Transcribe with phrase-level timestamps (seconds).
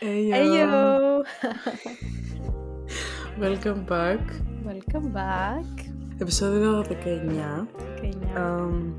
[0.00, 0.34] Hey yo.
[0.34, 1.22] Hey yo.
[3.40, 4.20] Welcome back.
[4.66, 5.84] Welcome back.
[6.18, 6.92] Επεισόδιο 19.
[8.34, 8.36] 19.
[8.36, 8.92] Αμ,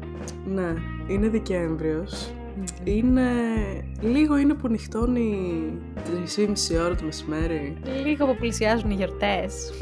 [0.46, 0.74] ναι,
[1.08, 2.32] είναι Δεκέμβριος.
[2.56, 2.64] Μμμ.
[2.84, 3.24] Είναι...
[4.02, 5.62] Λίγο είναι που νυχτώνει
[5.96, 7.78] 3,5 ώρα το μεσημέρι.
[8.06, 9.74] Λίγο που πλησιάζουν οι γιορτές.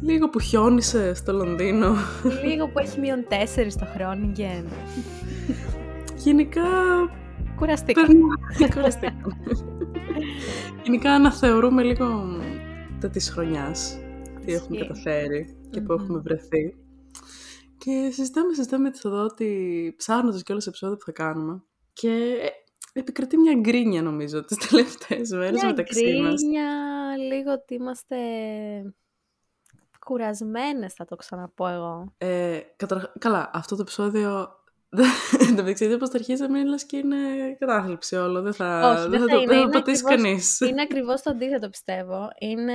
[0.00, 1.94] Λίγο που χιόνισε στο Λονδίνο.
[2.44, 3.34] Λίγο που έχει μείον 4
[3.68, 4.64] στο Χρόνιγκεν.
[6.16, 6.62] Γενικά...
[7.56, 8.00] Κουραστήκα.
[8.06, 9.36] περνά- Κουραστήκαμε.
[10.86, 12.36] Γενικά αναθεωρούμε λίγο
[13.00, 13.98] τα της χρονιάς.
[14.44, 14.86] Τι έχουμε Ισχύει.
[14.88, 16.02] καταφέρει και που Μμμ.
[16.02, 16.76] έχουμε βρεθεί.
[17.78, 21.62] Και συζητάμε, συζητάμε τη εδώ ότι ψάχνοντας και όλα σε επεισόδια που θα κάνουμε.
[21.92, 22.36] Και
[22.92, 26.34] επικρατεί μια γκρίνια νομίζω τις τελευταίες μέρες Μια μεταξύ μας.
[26.34, 26.70] γκρίνια,
[27.32, 28.16] λίγο ότι είμαστε
[30.06, 32.14] κουρασμένες θα το ξαναπώ εγώ.
[32.18, 34.48] Ε, καταρχά- Καλά, αυτό το επεισόδιο
[34.88, 37.16] δεν το μεταξύ όπως το αρχίσαμε είναι λες και είναι
[37.58, 38.42] κατάθλιψη όλο.
[38.42, 40.24] Δεν θα, Όχι, δεν δεν θα θα, το, είναι, δεν θα είναι το πατήσει ακριβώς-
[40.26, 40.60] κανείς.
[40.60, 42.28] Είναι ακριβώς το αντίθετο πιστεύω.
[42.38, 42.74] Είναι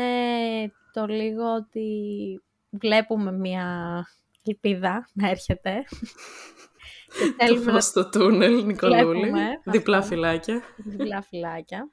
[0.93, 1.89] το λίγο ότι
[2.69, 3.65] βλέπουμε μια
[4.43, 5.83] ελπίδα να έρχεται.
[7.19, 9.03] και Το θέλουμε να φως στο τούνελ, Νικολούλη.
[9.19, 10.09] Βλέπουμε Διπλά αυτό.
[10.09, 10.61] φυλάκια.
[10.77, 11.89] διπλά φυλάκια.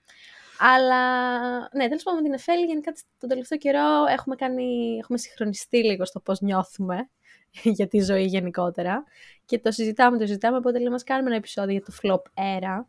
[0.58, 1.00] Αλλά
[1.58, 6.04] ναι, τέλος πάντων με την Εφέλη γενικά τον τελευταίο καιρό έχουμε, κάνει, έχουμε συγχρονιστεί λίγο
[6.04, 7.08] στο πώς νιώθουμε
[7.76, 9.04] για τη ζωή γενικότερα.
[9.44, 12.84] Και το συζητάμε, το συζητάμε, οπότε λέμε μας κάνουμε ένα επεισόδιο για το flop era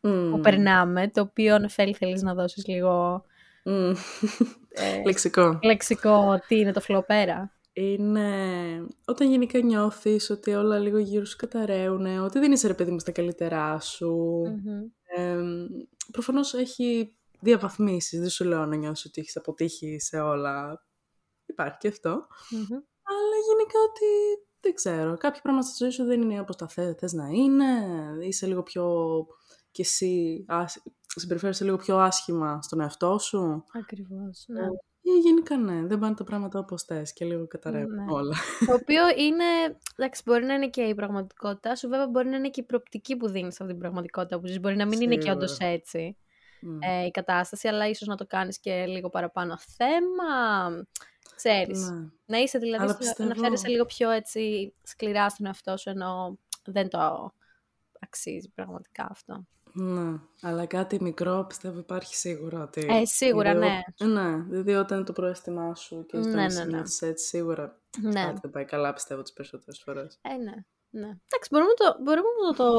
[0.00, 0.40] που Μμμ.
[0.40, 3.24] περνάμε, το οποίο Εφέλη θέλεις να δώσεις λίγο
[3.64, 3.92] Μμμ.
[4.68, 5.58] ε, Λεξικό.
[5.62, 8.28] λεξικό τι είναι το flop era; Είναι
[9.04, 12.98] όταν γενικά νιώθεις ότι όλα λίγο γύρω σου καταραίουν, ότι δεν είσαι ρε παιδί μου
[12.98, 14.14] στα καλύτερά σου.
[14.64, 14.82] Μμμ.
[15.16, 15.38] Ε,
[16.12, 20.84] προφανώς έχει διαβαθμίσεις, δεν σου λέω να νιώσεις ότι έχεις αποτύχει σε όλα.
[21.46, 22.26] Υπάρχει και αυτό.
[22.50, 22.78] Μμμ.
[23.60, 24.06] Αλλά γενικά ότι
[24.60, 25.16] δεν ξέρω.
[25.16, 27.64] Κάποια πράγματα στη ζωή σου δεν είναι όπως τα θε, θες να είναι.
[28.20, 28.86] Είσαι λίγο πιο
[29.70, 30.82] κι εσύ άσ-
[31.16, 33.64] συμπεριφέρεσαι λίγο πιο άσχημα στον εαυτό σου.
[33.80, 34.62] Ακριβώς, ναι.
[35.02, 38.04] Ή γενικά ναι, δεν πάνε τα πράγματα όπως θες και λίγο καταραίουν Ναι.
[38.12, 38.34] όλα.
[38.66, 39.44] Το οποίο είναι,
[39.96, 43.16] εντάξει, μπορεί να είναι και η πραγματικότητά σου, βέβαια μπορεί να είναι και η προοπτική
[43.16, 44.60] που δίνεις σε αυτή την πραγματικότητα που ζεις.
[44.60, 45.44] Μπορεί να μην είναι και Σίγουρα.
[45.44, 46.16] όντω έτσι
[46.60, 46.78] Μμ.
[46.80, 50.26] ε, η κατάσταση, αλλά ίσως να το κάνεις και λίγο παραπάνω θέμα,
[51.42, 51.88] ξέρεις.
[51.90, 52.08] Ναι.
[52.26, 55.88] Να είσαι δηλαδή, Αλλά στο- να πιστεύω- φέρεσαι λίγο πιο έτσι σκληρά στον εαυτό σου,
[55.90, 57.32] ενώ δεν το
[58.00, 59.44] αξίζει πραγματικά αυτό.
[59.72, 62.62] Ναι, αλλά κάτι μικρό πιστεύω υπάρχει σίγουρα.
[62.62, 64.06] Ότι Ε, σίγουρα, δηλαδή, ναι.
[64.06, 66.70] ο- Ναι, δηλαδή όταν είναι το πρόαισθημά σου και Ναι, όταν ναι, είσαι ναι.
[66.70, 68.24] νιώθεις έτσι, σίγουρα Ναι.
[68.24, 70.18] κάτι δεν πάει καλά πιστεύω τις περισσότερες φορές.
[70.22, 70.54] Ε, ναι.
[70.90, 71.06] ναι.
[71.06, 72.72] Εντάξει, μπορούμε, το, μπορούμε να το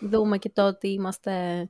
[0.00, 1.68] δούμε και το ότι είμαστε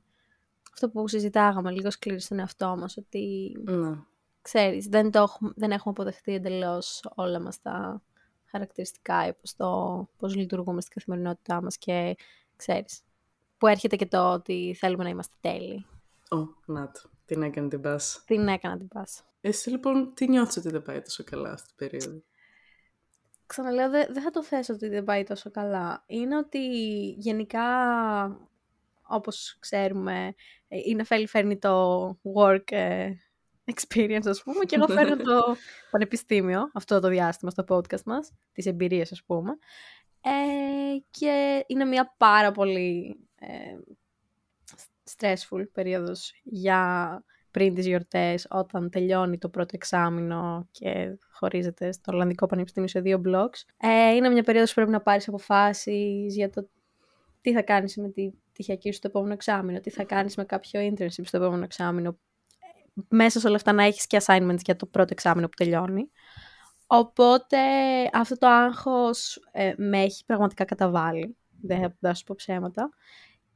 [0.72, 3.98] αυτό που συζητάγαμε λίγο σκληροί στον εαυτό μας, ότι Ναι.
[4.46, 8.02] Ξέρεις, δεν, το έχουμε, δεν έχουμε αποδεχτεί εντελώς όλα μας τα
[8.44, 12.16] χαρακτηριστικά ή πώς, το, πώς λειτουργούμε στην καθημερινότητά μας και
[12.56, 13.00] ξέρεις,
[13.58, 15.86] που έρχεται και το ότι θέλουμε να είμαστε τέλειοι.
[16.30, 16.36] Ω,
[16.66, 17.00] να το.
[17.24, 18.22] Την έκανε την πας.
[18.26, 19.22] Την έκανα την πάσα.
[19.40, 22.22] Εσύ λοιπόν τι νιώθεις ότι δεν πάει τόσο καλά αυτή την περίοδο;
[23.46, 26.04] Ξαναλέω, δεν δεν θα το θέσω ότι δεν πάει τόσο καλά.
[26.06, 26.58] Είναι ότι
[27.18, 27.66] γενικά,
[29.02, 30.34] όπως ξέρουμε,
[30.68, 33.10] ε, η Νεφέλη φέρνει το work ε,
[33.74, 35.56] experience, ας πούμε, και εγώ φέρνω το
[35.90, 39.58] πανεπιστήμιο, αυτό το διάστημα στο podcast μας, τις εμπειρίες, ας πούμε.
[40.20, 43.48] Ε, και είναι μια πάρα πολύ ε,
[45.16, 52.46] stressful περίοδος για πριν τις γιορτές, όταν τελειώνει το πρώτο εξάμηνο και χωρίζεται στο Ολλανδικό
[52.46, 53.60] Πανεπιστήμιο σε δύο blocks.
[53.76, 56.68] Ε, είναι μια περίοδος που πρέπει να πάρεις αποφάσεις για το
[57.40, 60.80] τι θα κάνεις με τη πτυχιακή σου το επόμενο εξάμηνο, τι θα κάνεις με κάποιο
[60.80, 62.18] internship στο επόμενο εξάμηνο.
[63.08, 66.10] Μέσα σε όλα αυτά να έχεις και assignments για το πρώτο εξάμηνο που τελειώνει.
[66.86, 67.58] Οπότε
[68.12, 71.36] αυτό το άγχος ε, με έχει πραγματικά καταβάλει.
[71.62, 72.88] Δεν θα δεν θα σου πω ψέματα.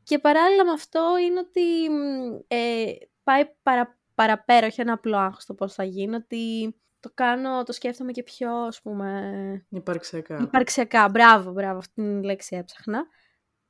[0.02, 2.84] Και παράλληλα με αυτό είναι ότι μ, ε,
[3.22, 7.72] πάει παρα, παραπέρα, όχι ένα απλό άγχος το πώς θα γίνει, ότι το κάνω, το
[7.72, 10.38] σκέφτομαι και πιο, ας πούμε, Υπαρξιακά.
[10.42, 11.08] υπαρξιακά.
[11.08, 13.04] Μπράβο, μπράβο, αυτή την λέξη έψαχνα.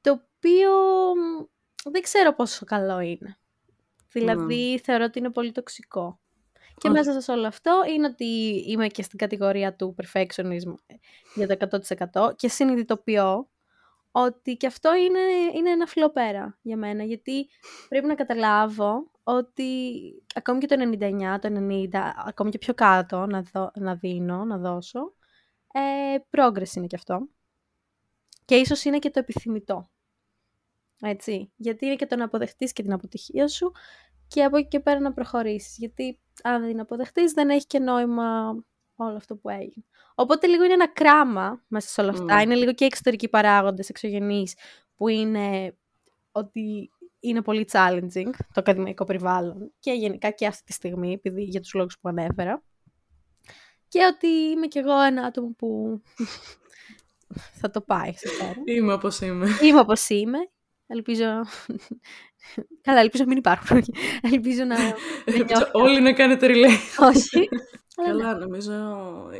[0.00, 0.70] Το οποίο
[1.16, 1.44] μ,
[1.90, 3.39] δεν ξέρω πόσο καλό είναι.
[4.12, 6.20] Δηλαδή, θεωρώ ότι είναι πολύ τοξικό.
[6.76, 6.96] Και Όχι.
[6.96, 8.24] μέσα σε όλο αυτό είναι ότι
[8.66, 10.74] είμαι και στην κατηγορία του perfectionism
[11.34, 11.80] για το
[12.16, 13.48] 100% και συνειδητοποιώ
[14.10, 15.20] ότι και αυτό είναι,
[15.54, 17.48] είναι ένα φλοπέρα για μένα, γιατί
[17.88, 19.92] πρέπει να καταλάβω ότι
[20.34, 21.88] ακόμη και το 99, το 90,
[22.26, 25.14] ακόμη και πιο κάτω να, δω, να δίνω, να δώσω,
[25.72, 27.28] ε, progress είναι και αυτό.
[28.44, 29.90] Και ίσως είναι και το επιθυμητό.
[31.00, 31.52] Έτσι.
[31.56, 33.72] Γιατί είναι και το να αποδεχτείς και την αποτυχία σου
[34.28, 35.76] και από εκεί και πέρα να προχωρήσεις.
[35.76, 38.56] Γιατί αν δεν την αποδεχτείς δεν έχει και νόημα
[38.96, 39.84] όλο αυτό που έγινε.
[40.14, 42.40] Οπότε λίγο είναι ένα κράμα μέσα σε όλα αυτά.
[42.40, 42.42] Mm.
[42.42, 44.54] Είναι λίγο και εξωτερικοί παράγοντες, εξωγενείς,
[44.94, 45.76] που είναι
[46.32, 51.60] ότι είναι πολύ challenging το ακαδημαϊκό περιβάλλον και γενικά και αυτή τη στιγμή, επειδή για
[51.60, 52.62] τους λόγους που ανέφερα.
[53.88, 56.00] Και ότι είμαι κι εγώ ένα άτομο που
[57.60, 58.54] θα το πάει στο πέρα.
[58.64, 59.48] Είμαι όπως είμαι.
[59.62, 60.38] Είμαι όπως είμαι.
[60.92, 61.24] Ελπίζω...
[62.82, 63.82] Καλά, ελπίζω να μην υπάρχουν.
[64.32, 64.76] ελπίζω να...
[65.72, 67.06] Όλοι να κάνετε relay.
[67.14, 67.48] Όχι.
[68.04, 68.72] Καλά, νομίζω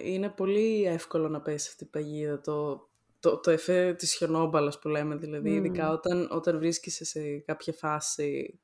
[0.04, 2.40] είναι πολύ εύκολο να πέσει αυτή η παγίδα.
[2.40, 2.88] Το,
[3.20, 8.60] το, το εφέ της χιονόμπαλας που λέμε, δηλαδή, ειδικά όταν, όταν βρίσκεσαι σε κάποια φάση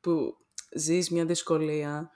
[0.00, 0.36] που
[0.76, 2.10] ζεις μια δυσκολία,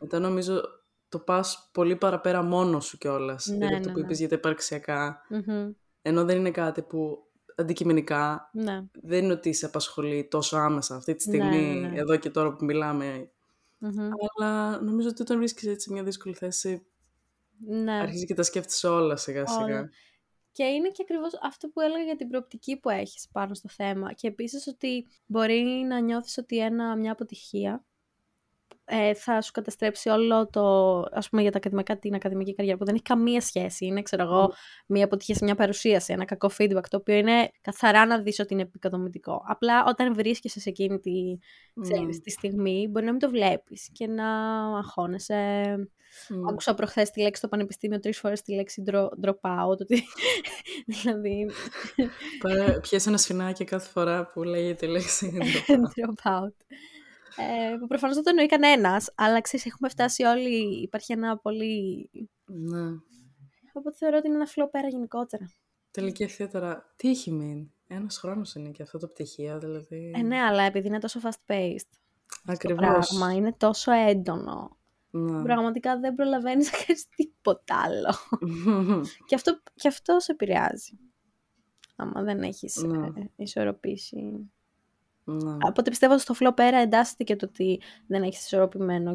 [0.00, 0.62] μετά νομίζω
[1.08, 3.46] το πας πολύ παραπέρα μόνος σου κιόλας.
[3.46, 4.04] Ναι, δηλαδή αυτό ναι, που ναι.
[4.04, 5.20] είπες για τα υπαρξιακά.
[6.02, 7.25] Ενώ δεν είναι κάτι που
[7.56, 8.84] αντικειμενικά ναι.
[8.92, 12.52] δεν είναι ότι σε απασχολεί τόσο άμεσα αυτή τη ναι, στιγμή, ναι, εδώ και τώρα
[12.52, 13.30] που μιλάμε.
[13.80, 16.86] Αλλά νομίζω ότι όταν βρίσκεσαι έτσι μια δύσκολη θέση,
[17.58, 17.92] ναι.
[17.92, 19.90] αρχίζεις και τα σκέφτεσαι όλα σιγά σιγά.
[20.52, 24.12] Και είναι και ακριβώς αυτό που έλεγα για την προοπτική που έχεις πάνω στο θέμα.
[24.12, 27.84] Και επίσης ότι μπορεί να νιώθεις ότι ένα, μια αποτυχία
[28.88, 32.84] ε, θα σου καταστρέψει όλο το, ας πούμε για τα ακαδημικά, την ακαδημική καριέρα που
[32.84, 33.86] δεν έχει καμία σχέση.
[33.86, 34.52] Είναι, ξέρω εγώ,
[34.86, 38.52] μια αποτυχία σε μια παρουσίαση, ένα κακό feedback, το οποίο είναι καθαρά να δεις ότι
[38.52, 39.42] είναι επικοδομητικό.
[39.46, 41.38] Απλά όταν βρίσκεσαι σε εκείνη τη,
[41.80, 44.28] ξέρεις, τη στιγμή, μπορεί να μην το βλέπεις και να
[44.76, 45.74] αγχώνεσαι.
[46.28, 46.50] Mm.
[46.50, 48.82] Άκουσα προχθές τη λέξη στο πανεπιστήμιο τρεις φορές τη λέξη
[49.22, 49.78] drop out.
[49.80, 50.02] Ότι...
[50.86, 51.50] δηλαδή...
[52.80, 55.38] Πιέσαι ένα σφινάκι κάθε φορά που λέγεται η λέξη
[55.94, 56.54] drop out
[57.36, 60.82] ε, που προφανώς δεν το εννοεί κανένας, αλλά ξέρεις, έχουμε φτάσει όλοι.
[60.82, 62.10] Υπάρχει ένα πολύ.
[62.44, 62.90] Ναι.
[63.72, 65.50] Οπότε θεωρώ ότι είναι ένα φλό πέρα γενικότερα.
[65.90, 70.12] Τελική ευθεία τώρα, τι έχει μείνει; Ένας χρόνος είναι και αυτό το πτυχίο, δηλαδή.
[70.16, 71.90] Ε, ναι, αλλά επειδή είναι τόσο fast paced.
[72.46, 72.86] Ακριβώς.
[72.86, 74.76] Το πράγμα είναι τόσο έντονο.
[75.10, 75.42] Ναι.
[75.42, 78.14] Πραγματικά δεν προλαβαίνεις να κάνεις τίποτα άλλο.
[79.26, 80.98] και, αυτό, και αυτό σε επηρεάζει.
[81.96, 83.06] Άμα δεν έχεις ναι.
[83.06, 84.50] Ε, ισορροπήσει
[85.28, 85.56] ναι.
[85.68, 89.14] Οπότε πιστεύω ότι στο φλό πέρα εντάσσεται και το ότι δεν έχεις ισορροπημένο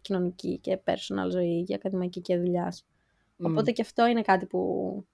[0.00, 2.86] κοινωνική και personal ζωή για ακαδημαϊκή και δουλειάς.
[3.42, 5.04] Οπότε και αυτό είναι κάτι που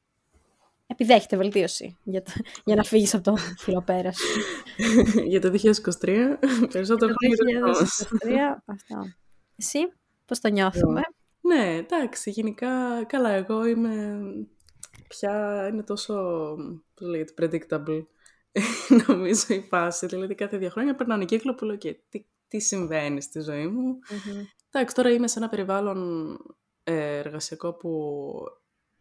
[0.87, 2.33] επιδέχεται βελτίωση για, το,
[2.65, 4.41] για να φύγεις από το φλό πέρα σου.
[5.33, 6.37] για το 2023,
[6.73, 7.87] περισσότερο χρόνο το
[8.25, 8.33] 2023,
[8.65, 8.97] αυτό.
[9.57, 9.79] Εσύ,
[10.25, 11.01] πώς το νιώθουμε;
[11.41, 14.21] Ναι, εντάξει, γενικά, καλά, εγώ είμαι
[15.09, 16.15] πια, είναι τόσο,
[16.95, 18.07] πώς λέγεται, predictable
[19.07, 20.07] νομίζω η φάση.
[20.07, 23.99] Δηλαδή κάθε δύο χρόνια περνάνε κύκλο που λέω και τι, τι συμβαίνει στη ζωή μου.
[24.71, 26.37] Εντάξει, τώρα είμαι σε ένα περιβάλλον
[26.85, 27.91] ε, εργασιακό που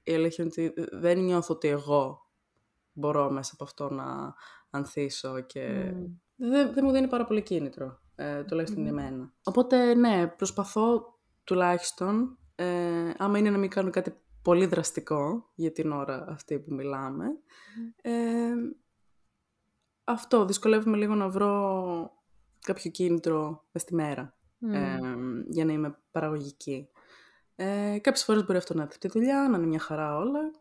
[0.04, 2.22] η αλήθεια είναι ότι δεν νιώθω ότι εγώ
[2.94, 4.34] μπορώ μέσα από αυτό να
[4.70, 5.94] ανθίσω και
[6.36, 9.34] δεν, δεν μου δίνει πάρα πολύ κίνητρο, ε, τουλάχιστον για μένα.
[9.44, 15.92] Οπότε ναι, προσπαθώ τουλάχιστον, ε, άμα είναι να μην κάνω κάτι πολύ δραστικό για την
[15.92, 17.26] ώρα αυτή που μιλάμε,
[18.02, 18.12] ε,
[20.07, 22.12] αυτό, δυσκολεύομαι λίγο να βρω
[22.59, 24.38] κάποιο κίνητρο μες τη μέρα
[24.71, 25.00] ε,
[25.48, 26.89] για να είμαι παραγωγική.
[27.56, 30.51] Ε, κάποιες φορές μπορεί αυτό να έρθει τη δουλειά, να είναι μια χαρά όλα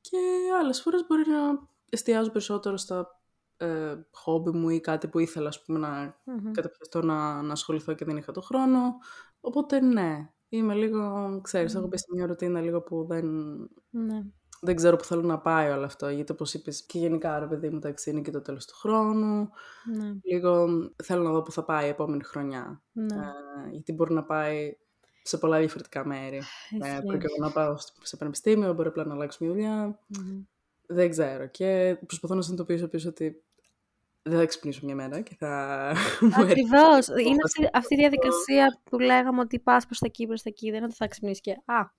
[0.00, 0.18] και
[0.60, 3.20] άλλες φορές μπορεί να εστιάζω περισσότερο στα
[3.56, 7.94] ε, χόμπι μου ή κάτι που ήθελα ας πούμε, να mm καταπιαστώ να, να ασχοληθώ
[7.94, 8.96] και δεν είχα το χρόνο.
[9.40, 13.26] Οπότε ναι, είμαι λίγο, ξέρεις, έχω μπει σε μια ρουτίνα λίγο που δεν,
[13.90, 14.22] ναι
[14.60, 16.08] δεν ξέρω που θέλω να πάει όλο αυτό.
[16.08, 19.50] Γιατί όπως είπες και γενικά, ρε παιδί μου, εντάξει, είναι και το τέλος του χρόνου.
[19.96, 20.12] Ναι.
[20.22, 20.68] Λίγο
[21.04, 22.82] θέλω να δω που θα πάει η επόμενη χρονιά.
[22.92, 23.16] Ναι.
[23.16, 24.76] Ε, γιατί μπορεί να πάει
[25.22, 26.42] σε πολλά διαφορετικά μέρη.
[26.82, 29.98] Ε, μπορεί και εγώ να πάω σε πανεπιστήμιο, μπορεί απλά να αλλάξω μια δουλειά.
[30.86, 31.46] Δεν ξέρω.
[31.46, 33.42] Και προσπαθώ να συνειδητοποιήσω πίσω ότι
[34.22, 35.88] δεν θα ξυπνήσω μια μέρα και θα.
[36.42, 37.06] Ακριβώς.
[37.08, 40.66] είναι αυτή, αυτή, η διαδικασία που λέγαμε ότι πας προς τα εκεί, προς τα εκεί.
[40.66, 41.50] Δεν είναι ότι θα ξυπνήσεις και.
[41.64, 41.96] Α.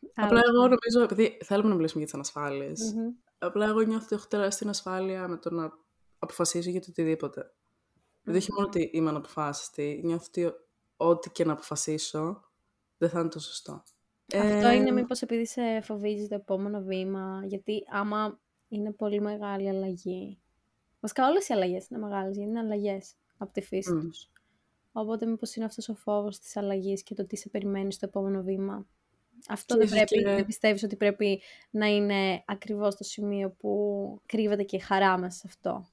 [0.00, 0.24] Ναι.
[0.26, 2.94] Απλά εγώ νομίζω, επειδή θέλουμε να μιλήσουμε για τις ανασφάλειες,
[3.38, 5.72] απλά εγώ νιώθω ότι έχω τεράστια ασφάλεια με το να
[6.18, 7.42] αποφασίσω για το οτιδήποτε.
[7.42, 8.20] Mm-hmm.
[8.22, 10.52] Δηλαδή, όχι μόνο ότι είμαι αναποφάσιστη, νιώθω ότι
[10.96, 12.44] ό,τι και να αποφασίσω
[12.98, 13.82] δεν θα είναι το σωστό.
[14.34, 14.74] Αυτό ε...
[14.74, 20.40] είναι μήπως επειδή σε φοβίζει το επόμενο βήμα, γιατί άμα είναι πολύ μεγάλη αλλαγή.
[21.00, 24.00] Βασικά όλες οι αλλαγές είναι μεγάλες, γιατί είναι αλλαγές από τη φύση mm.
[24.00, 24.30] τους.
[24.92, 28.42] Οπότε μήπως είναι αυτός ο φόβος της αλλαγής και το τι σε περιμένει στο επόμενο
[28.42, 28.86] βήμα.
[29.48, 30.22] Αυτό δεν πρέπει, και...
[30.22, 35.36] δεν πιστεύεις ότι πρέπει να είναι ακριβώς το σημείο που κρύβεται και η χαρά μας
[35.36, 35.88] σε αυτό,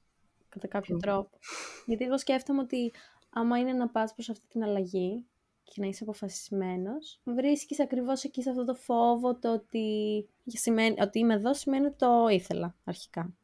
[0.48, 1.38] κατά κάποιο τρόπο.
[1.86, 2.92] Γιατί εγώ σκέφτομαι ότι
[3.30, 5.24] άμα είναι να πας προς αυτή την αλλαγή
[5.62, 11.18] και να είσαι αποφασισμένος, βρίσκεις ακριβώς εκεί σε αυτό το φόβο το ότι, σημαίνει, ότι
[11.18, 13.34] είμαι εδώ σημαίνει ότι το ήθελα αρχικά.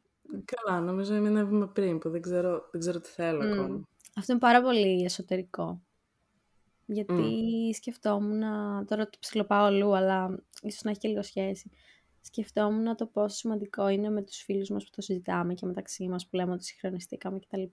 [0.45, 3.51] Καλά, νομίζω είναι ένα βήμα πριν που δεν ξέρω, δεν ξέρω τι θέλω mm.
[3.51, 3.87] ακόμα.
[4.17, 5.81] Αυτό είναι πάρα πολύ εσωτερικό.
[6.85, 7.13] Γιατί
[7.71, 7.75] mm.
[7.75, 8.41] σκεφτόμουν,
[8.85, 11.71] τώρα το ψιλοπάω αλλού, αλλά ίσως να έχει και λίγο σχέση.
[12.21, 16.27] σκεφτόμουν το πόσο σημαντικό είναι με τους φίλους μας που το συζητάμε και μεταξύ μας
[16.27, 17.61] που λέμε ότι συγχρονιστήκαμε κτλ.
[17.61, 17.69] Και,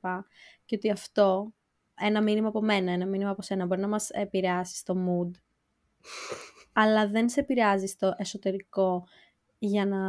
[0.65, 1.53] και ότι αυτό,
[1.95, 5.31] ένα μήνυμα από μένα, ένα μήνυμα από σένα, μπορεί να μας επηρεάσει στο mood,
[6.73, 9.07] αλλά δεν σε επηρεάζει στο εσωτερικό
[9.59, 10.01] για να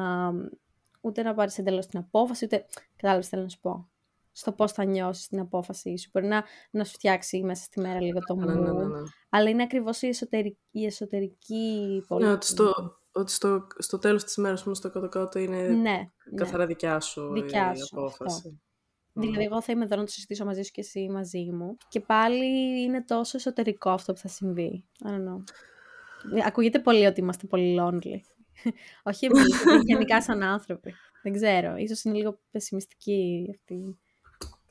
[1.01, 3.87] ούτε να πάρεις εντελώς την απόφαση, ούτε κατάλαβες θέλω να σου πω.
[4.35, 6.09] Στο πώς θα νιώσεις την απόφαση σου.
[6.13, 8.99] Μπορεί να, να σου φτιάξει μέσα στη μέρα λίγο το mood, Ναι, ναι, ναι, ναι.
[9.29, 12.73] αλλά είναι ακριβώς η εσωτερική, η εσωτερική Ναι, ότι στο,
[13.11, 16.07] ότι στο, στο τέλος της ημέρας όμως το κάτω-κάτω είναι Ναι, ναι.
[16.35, 18.61] καθαρά δικιά σου Δικιά η σου, απόφαση.
[19.15, 21.77] Δηλαδή, εγώ θα είμαι εδώ να το συζητήσω μαζί σου και εσύ μαζί μου.
[21.89, 22.45] Και πάλι
[22.81, 24.85] είναι τόσο εσωτερικό αυτό που θα συμβεί.
[25.05, 25.43] I don't know.
[26.45, 28.19] Ακούγεται πολύ ότι είμαστε πολύ lonely.
[29.09, 30.93] Όχι εμείς, γενικά σαν άνθρωποι.
[31.23, 31.75] Δεν ξέρω.
[31.75, 33.99] Ίσως είναι λίγο πεσημιστική αυτή.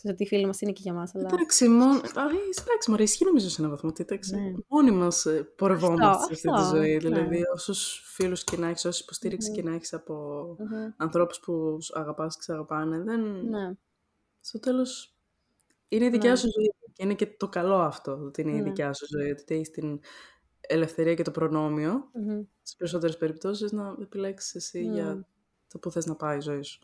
[0.03, 1.29] Ξέρω ότι οι φίλοι μας είναι και για μας, αλλά...
[1.33, 1.93] Εντάξει, μόνο...
[1.93, 3.89] Α, ε, εντάξει, μωρέ, ισχύει νομίζω σε έναν βαθμό.
[3.91, 4.53] ότι, Εντάξει, Ναι.
[4.69, 6.93] μόνοι μας ε, πορευόμαστε Αυτό, σε αυτή τη αυτό, ζωή.
[6.93, 6.99] ναι.
[6.99, 9.57] Δηλαδή, όσους φίλους και να έχεις, όση υποστήριξη Μμμ.
[9.57, 10.15] και να έχεις από
[10.59, 10.91] Μμμ.
[10.97, 13.21] ανθρώπους που σου αγαπάς και σε αγαπάνε, δεν...
[13.49, 13.73] Ναι,
[14.41, 15.17] στο τέλος
[15.89, 16.37] είναι η δικιά Ναι.
[16.37, 16.75] σου ζωή.
[16.93, 18.63] Και είναι και το καλό αυτό, ότι είναι η Ναι.
[18.63, 19.31] δικιά σου ζωή.
[19.31, 20.01] Ότι έχεις την
[20.61, 22.43] ελευθερία και το προνόμιο, Μμμ.
[22.63, 24.93] στις περισσότερες περιπτώσεις, να επιλέξεις εσύ Ναι.
[24.95, 25.27] για
[25.69, 26.81] το που θες να πάει η ζωή σου.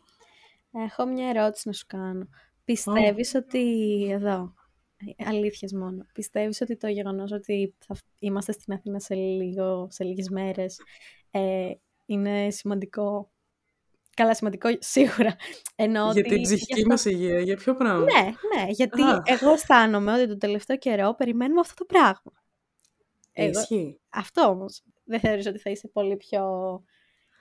[0.71, 2.27] Έχω μια ερώτηση να σου κάνω.
[2.73, 3.63] Πιστεύεις ότι...
[4.11, 4.53] Εδώ.
[5.17, 6.05] ε, Αλήθειες μόνο.
[6.13, 10.81] Πιστεύεις ότι το γεγονός ότι θα είμαστε στην Αθήνα σε, λίγο, σε λίγες μέρες
[11.31, 11.71] ε,
[12.05, 13.31] είναι σημαντικό.
[14.15, 15.35] Καλά, σημαντικό σίγουρα.
[15.75, 18.21] Ενώ για ότι την ψυχική αυτό- μας υγεία, για ποιο πράγμα; Ναι,
[18.55, 19.21] ναι, γιατί Α.
[19.25, 22.43] εγώ αισθάνομαι ότι τον τελευταίο καιρό περιμένουμε αυτό το πράγμα.
[23.31, 23.99] Ε, Εγώ- Ισχύει.
[24.09, 24.83] Αυτό όμως.
[25.03, 26.43] Δεν θεωρείς ότι θα είσαι πολύ πιο...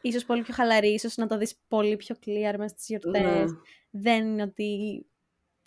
[0.03, 3.23] Ίσως πολύ πιο χαλαρή, ίσως να το δεις πολύ πιο clear μέσα στις γιορτές.
[3.23, 3.45] Ναι.
[3.91, 5.03] Δεν είναι ότι...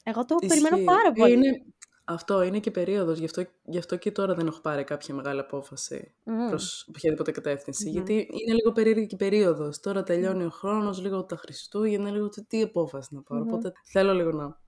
[0.04, 0.62] Εγώ το Ισχύει.
[0.62, 1.34] περιμένω πάρα Ε, πολύ.
[1.34, 1.66] Είναι...
[2.04, 5.40] Αυτό είναι και περίοδος, γι αυτό, γι' αυτό και τώρα δεν έχω πάρει κάποια μεγάλη
[5.40, 6.48] απόφαση Μμμ.
[6.50, 7.86] προς οποιαδήποτε κατεύθυνση.
[7.86, 7.92] Μμμ.
[7.94, 9.80] Γιατί είναι λίγο περίεργη και η περίοδος.
[9.80, 13.44] Τώρα τελειώνει ο χρόνος, λίγο τα Χριστούγεννα, λίγο το τι απόφαση να πάρω.
[13.44, 13.54] Μμμ.
[13.54, 14.60] Οπότε θέλω λίγο να,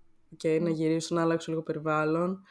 [0.43, 2.43] okay, να γυρίσω, να αλλάξω λίγο περιβάλλον,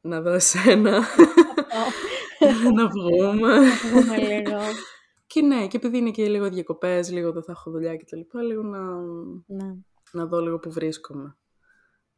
[0.00, 1.00] να δω εσένα,
[2.76, 3.58] να βγούμε.
[3.92, 4.58] Πούμε λίγο.
[5.26, 8.38] και ναι, και επειδή είναι και λίγο διακοπές, λίγο δεν θα έχω δουλειά κτλ.
[8.46, 8.80] Λίγο να,
[9.46, 9.74] ναι.
[10.12, 11.36] να δω λίγο που βρίσκομαι.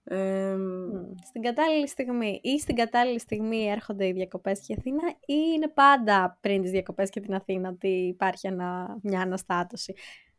[0.07, 1.15] Ε, Μμ.
[1.25, 5.69] Στην κατάλληλη στιγμή ή στην κατάλληλη στιγμή έρχονται οι διακοπές και η Αθήνα ή είναι
[5.69, 9.95] πάντα πριν τις διακοπές και την Αθήνα ότι υπάρχει ένα, μια αναστάτωση.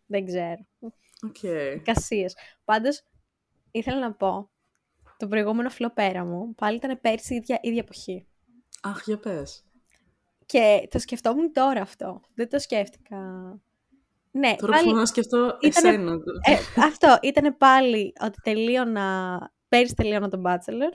[0.05, 0.65] Δεν ξέρω.
[1.21, 1.35] οκ.
[1.83, 2.35] Κασίες.
[2.65, 3.03] Πάντως,
[3.71, 4.49] ήθελα να πω,
[5.17, 8.27] το προηγούμενο flop era μου πάλι ήταν πέρσι η ίδια, ίδια εποχή.
[8.81, 9.63] Αχ, για πες.
[10.45, 12.21] Και το σκεφτόμουν τώρα αυτό.
[12.35, 13.17] Δεν το σκέφτηκα.
[14.31, 16.11] Ναι, Τώρα πάλι, που να σκεφτώ ήτανε- εσένα.
[16.41, 20.91] ε, αυτό ήταν πάλι ότι τελείωνα, πέρυσι τελείωνα τον Bachelor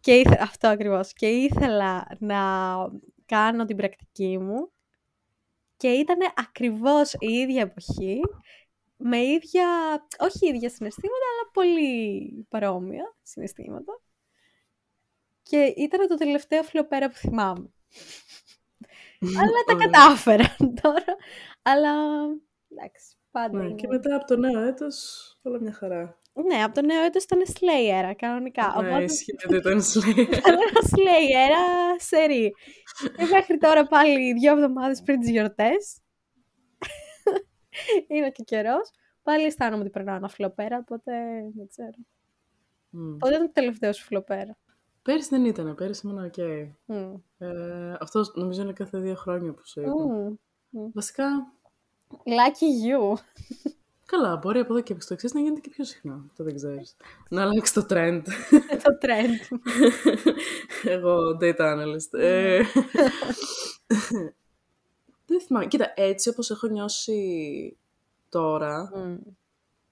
[0.00, 1.12] και ήθε, αυτό ακριβώς.
[1.12, 2.40] Και ήθελα να
[3.26, 4.72] κάνω την πρακτική μου
[5.76, 8.20] και ήταν ακριβώς η ίδια εποχή
[8.96, 9.66] με ίδια,
[10.18, 14.00] όχι ίδια συναισθήματα, αλλά πολύ παρόμοια συναισθήματα.
[15.42, 17.72] Και ήταν το τελευταίο φλοπέρα που θυμάμαι.
[19.40, 19.86] αλλά τα Ωραία.
[19.86, 21.16] κατάφερα τώρα.
[21.62, 21.92] Αλλά
[22.68, 23.74] εντάξει, πάντα Ναι, είναι.
[23.74, 24.98] και μετά από το νέο έτος,
[25.42, 26.20] όλα μια χαρά.
[26.46, 28.74] Ναι, από το νέο έτος ήταν Slayer, κανονικά.
[28.80, 30.28] Ναι, Οπότε ισχύει ότι ήταν Slayer.
[30.38, 31.54] ήταν ένα Slayer,
[31.96, 32.54] σερί.
[33.16, 35.98] Και μέχρι τώρα πάλι δύο εβδομάδες πριν τις γιορτές.
[38.08, 38.90] είναι και καιρός.
[39.22, 41.12] Πάλι αισθάνομαι ότι περνάω ένα flop era, οπότε
[41.54, 41.96] δεν ξέρω.
[42.90, 43.16] Μμ.
[43.16, 44.56] Πότε ήταν το τελευταίο σου flop era.
[45.02, 46.38] Πέρυσι δεν ήταν, πέρυσι ήμουν οκ.
[46.84, 47.14] Μμ.
[47.38, 49.90] Ε, αυτό νομίζω είναι κάθε δύο χρόνια που σου είπα.
[50.70, 50.90] Μμ.
[50.92, 51.54] Βασικά,
[52.24, 53.16] Lucky you.
[54.06, 56.24] Καλά, μπορεί από εδώ και στο εξή να γίνεται και πιο συχνά.
[56.30, 56.96] Αυτό δεν ξέρεις.
[57.28, 58.22] να αλλάξει το trend.
[58.82, 59.58] το trend.
[60.94, 62.18] Εγώ, data analyst.
[62.18, 62.62] Ε,
[65.26, 65.66] δεν θυμάμαι.
[65.66, 67.76] Κοίτα, έτσι όπως έχω νιώσει
[68.28, 69.16] τώρα, Μμ.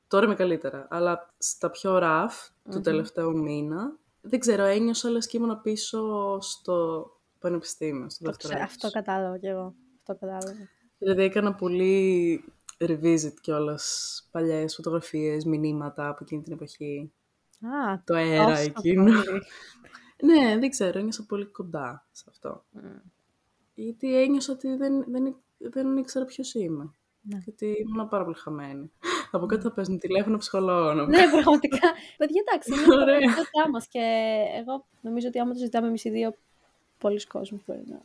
[0.09, 2.83] τώρα είμαι καλύτερα, αλλά στα πιο rough του Μμμ.
[2.83, 7.07] τελευταίου μήνα, δεν ξέρω, ένιωσα λες και ήμουν πίσω στο
[7.39, 8.85] πανεπιστήμιο, στο Το δεύτερο ξέ- έτος.
[8.85, 9.75] Αυτό κατάλαβα κι εγώ.
[9.99, 10.55] Αυτό κατάλαβα.
[10.99, 12.45] Δηλαδή έκανα πολύ
[12.81, 17.13] revisit κιόλας παλιές φωτογραφίες, μηνύματα από εκείνη την εποχή.
[17.61, 19.05] Α, Το αέρα τόσο εκείνο.
[19.05, 19.25] πολύ.
[20.25, 22.65] Ναι, δεν ξέρω, ένιωσα πολύ κοντά σε αυτό.
[22.71, 22.81] Μμ.
[23.75, 26.93] Γιατί ένιωσα ότι δεν, δεν, δεν ήξερα ποιος είμαι.
[27.21, 27.39] Ναι.
[27.45, 28.91] Γιατί ήμουν πάρα πολύ χαμένη.
[29.31, 30.93] Από κάτω θα παίζουν τηλέφωνο ψυχολόγο.
[30.95, 31.79] να ναι, πραγματικά.
[32.17, 32.97] Παιδιά, εντάξει, είναι Ωραία.
[32.97, 33.87] το πραγματικότητά μας.
[33.89, 34.01] Και
[34.61, 36.35] εγώ νομίζω ότι άμα το συζητάμε εμείς οι δύο,
[36.99, 38.03] πολλοί κόσμοι μπορεί να.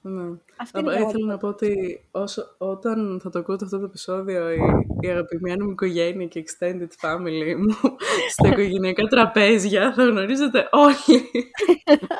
[0.00, 0.36] Ναι.
[0.56, 1.38] Αυτή Α, είναι η ήθελα να πραγματικότητα.
[1.38, 4.58] πω ότι όσο, όταν θα το ακούτε αυτό το επεισόδιο, η,
[5.00, 7.76] η αγαπημένη μου οικογένεια και extended family μου
[8.32, 11.20] στα οικογενειακά τραπέζια θα γνωρίζετε όλοι.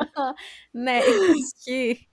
[0.85, 0.99] ναι,
[1.37, 2.09] ισχύει.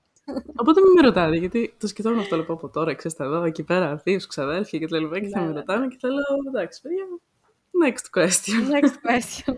[0.55, 3.63] Οπότε μην με ρωτάτε, γιατί το σκεφτόμουν αυτό λοιπόν από τώρα, ξέρεις, τα δω εκεί
[3.63, 6.24] πέρα, δύο ξαδέλφια και τα λοιπά και θα Ναι, με ναι, ρωτάνε και θα λέω,
[6.48, 7.05] εντάξει, παιδιά,
[7.86, 8.60] next question.
[8.75, 9.55] Next question.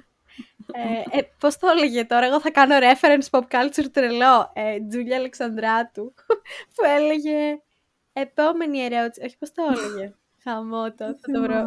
[0.71, 4.51] Ε, ε, πώς το έλεγε τώρα, εγώ θα κάνω reference pop culture τρελό.
[4.53, 6.13] Ε, Τζούλια Αλεξανδράτου,
[6.75, 7.61] που έλεγε
[8.13, 9.25] επόμενη ερώτηση.
[9.25, 10.13] Όχι, πώς το έλεγε.
[10.43, 11.63] Χαμότο, θα το βρω.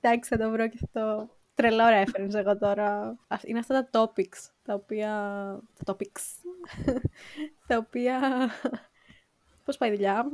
[0.00, 1.28] Εντάξει, θα το βρω και θα το...
[1.54, 3.16] Τρελό reference εγώ τώρα.
[3.28, 5.08] Αυ- Είναι αυτά τα topics, τα οποία...
[5.84, 6.50] Τα topics.
[7.66, 8.20] τα οποία...
[9.64, 10.32] Πώς πάει η δουλειά.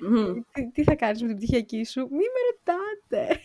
[0.00, 0.40] Μμμ.
[0.52, 3.40] τι, τι θα κάνεις με την πτυχιακή σου; Μη με ρωτάτε.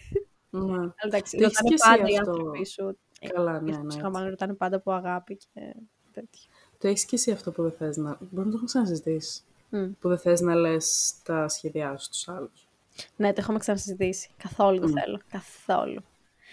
[0.60, 0.74] Ναι.
[0.78, 2.32] Αλλά εντάξει, Το έχεις ρωτάνε και εσύ πάντα οι αυτό.
[2.32, 2.98] άνθρωποι σου.
[3.20, 3.88] Ε, Καλά, ναι, οι ναι.
[3.88, 5.76] ψυχομάλλον ρωτάνε πάντα από αγάπη και
[6.12, 6.42] τέτοια.
[6.80, 8.18] Το έχεις και εσύ αυτό που δεν θες να...
[8.20, 9.42] Μπορεί να το έχουμε ξανασυζητήσει.
[9.70, 9.92] Μμ.
[10.00, 12.68] Που δεν θες να λες τα σχέδιά σου στους άλλους.
[13.16, 14.30] Ναι, το έχουμε ξανασυζητήσει.
[14.38, 14.94] Καθόλου δεν Μμ.
[14.94, 15.20] θέλω.
[15.30, 16.04] Καθόλου.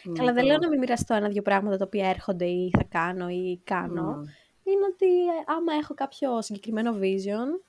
[0.04, 0.46] Ναι, Καλά, δεν καλά.
[0.46, 4.02] λέω να μην μοιραστώ ένα-δύο πράγματα τα οποία έρχονται ή θα κάνω ή κάνω.
[4.16, 4.30] Ναι.
[4.64, 7.62] Είναι ότι ε, άμα έχω κάποιο συγκεκριμένο vision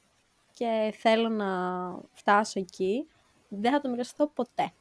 [0.53, 1.47] και θέλω να
[2.11, 3.07] φτάσω εκεί,
[3.47, 4.73] δεν θα το μοιραστώ ποτέ.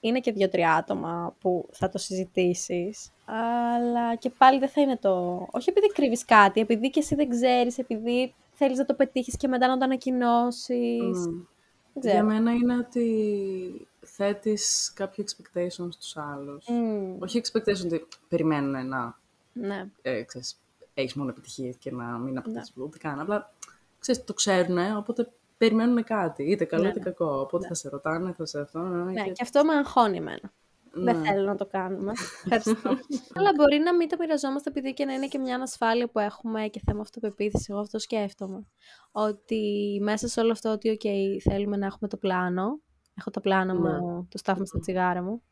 [0.00, 0.08] Ναι.
[0.08, 5.46] Είναι και δύο-τρία άτομα που θα το συζητήσεις, αλλά και πάλι δεν θα είναι το...
[5.50, 9.48] Όχι επειδή κρύβεις κάτι, επειδή και εσύ δεν ξέρεις, επειδή θέλεις να το πετύχεις και
[9.48, 11.26] μετά να το ανακοινώσεις.
[11.26, 11.46] Μμ.
[11.92, 12.26] Δεν Για ξέρω.
[12.26, 16.68] μένα είναι ότι θέτεις κάποιο expectation στους άλλους.
[16.68, 19.18] Μμ, Όχι expectation ότι περιμένουν να
[19.52, 19.90] ναι.
[20.02, 20.60] ε, ξέρεις,
[20.94, 22.38] έχεις μόνο επιτυχίες και να μην Ναι.
[22.38, 23.20] αποκτήσεις ούτε καν.
[23.20, 23.52] Απλά
[23.98, 27.04] ξέρεις, το ξέρουν, οπότε περιμένουν κάτι, είτε καλό Ναι, είτε ναι.
[27.04, 27.40] κακό.
[27.40, 28.78] Οπότε θα σε ρωτάνε, θα σε αυτό.
[28.78, 30.52] ναι, Ναι, και- και αυτό με αγχώνει εμένα.
[30.92, 31.28] Δεν Ναι.
[31.28, 32.12] θέλω να το κάνουμε.
[32.50, 32.88] Ευχαριστώ.
[33.34, 36.66] Αλλά μπορεί να μην το μοιραζόμαστε επειδή και να είναι και μια ανασφάλεια που έχουμε
[36.68, 37.66] και θέμα αυτοπεποίθηση.
[37.70, 38.66] Εγώ αυτό σκέφτομαι.
[39.12, 39.62] Ότι
[40.02, 41.06] μέσα σε όλο αυτό ότι, OK,
[41.50, 42.80] θέλουμε να έχουμε το πλάνο.
[43.18, 43.98] Έχω το πλάνο Ναι.
[43.98, 45.42] μου, το στάφουμε στα τσιγάρα μου.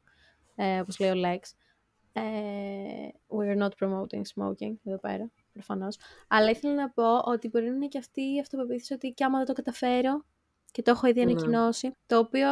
[0.55, 1.41] Ε, όπως λέει ο Lex.
[2.13, 2.23] Ε,
[3.29, 5.97] we're not promoting smoking εδώ πέρα, προφανώς.
[6.29, 9.37] Αλλά ήθελα να πω ότι μπορεί να είναι και αυτή η αυτοπεποίθηση ότι και άμα
[9.37, 10.25] δεν το καταφέρω
[10.71, 11.31] και το έχω ήδη Ναι.
[11.31, 12.49] ανακοινώσει, το οποίο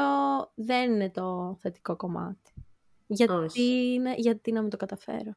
[0.55, 2.53] δεν είναι το θετικό κομμάτι.
[3.07, 3.93] Γιατί, Όχι.
[3.95, 5.33] είναι, γιατί να μην το καταφέρω.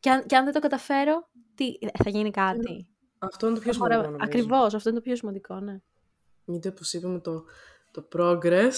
[0.00, 2.86] Και αν, και αν δεν το καταφέρω, τι, θα γίνει κάτι.
[3.18, 4.02] Αυτό είναι το πιο Θα σημαντικό, χορεύω.
[4.02, 4.24] νομίζω.
[4.24, 5.80] Ακριβώς, αυτό είναι το πιο σημαντικό, ναι.
[6.44, 7.44] Γιατί όπως είπαμε, το,
[7.92, 8.72] το progress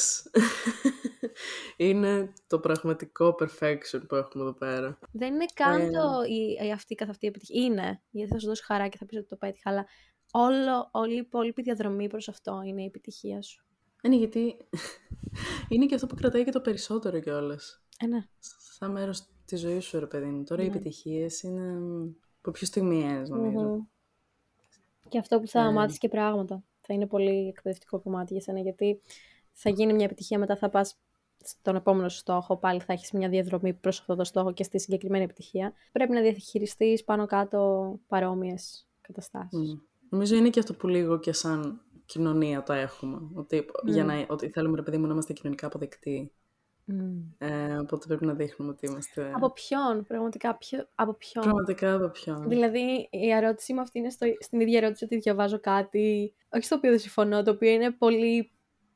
[1.77, 4.98] είναι το πραγματικό perfection που έχουμε εδώ πέρα.
[5.12, 5.90] Δεν είναι καν Ε.
[5.90, 7.64] το, η, η αυτή καθ' αυτή η επιτυχία.
[7.64, 9.87] Είναι, γιατί θα σου δώσει χαρά και θα πεις ότι το πέτυχα, αλλά
[10.33, 13.64] όλο, όλη η υπόλοιπη διαδρομή προς αυτό είναι η επιτυχία σου.
[14.03, 14.57] Είναι γιατί
[15.68, 17.83] είναι και αυτό που κρατάει και το περισσότερο κιόλας.
[17.98, 18.24] Ε, ναι.
[18.79, 20.44] Σαν μέρος της ζωής σου, ρε παιδί μου.
[20.44, 20.74] Τώρα οι Ναι.
[20.74, 21.79] επιτυχίες είναι
[22.40, 23.59] από πιο στιγμιαίες, νομίζω.
[23.61, 23.81] Μμμ.
[25.09, 25.70] Και αυτό που θα Ε.
[25.72, 26.64] μάθεις και πράγματα.
[26.87, 29.01] Θα είναι πολύ εκπαιδευτικό κομμάτι για σένα, γιατί
[29.53, 30.99] θα γίνει μια επιτυχία, μετά θα πας
[31.44, 34.79] στον επόμενο σου στόχο, πάλι θα έχεις μια διαδρομή προς αυτό το στόχο και στη
[34.79, 35.73] συγκεκριμένη επιτυχία.
[35.92, 39.75] Πρέπει να διαχειριστείς πάνω κάτω παρόμοιες καταστάσεις.
[39.75, 39.79] Μμ.
[40.09, 43.31] Νομίζω είναι και αυτό που λίγο και σαν κοινωνία το έχουμε.
[43.35, 44.07] Ότι, για Μμ.
[44.07, 46.33] να, ότι θέλουμε, ρε παιδί μου, να είμαστε κοινωνικά αποδεκτοί.
[46.87, 47.20] Μμ.
[47.38, 49.33] Ε, οπότε πρέπει να δείχνουμε ότι είμαστε...
[49.35, 52.49] Από ποιον, πραγματικά, ποιο, από ποιον; Πραγματικά από ποιον.
[52.49, 56.77] Δηλαδή, η ερώτηση μου αυτή είναι στο, στην ίδια ερώτηση ότι διαβάζω κάτι, όχι στο
[56.77, 58.51] οποίο δεν συμφωνώ, το οποίο είναι πολύ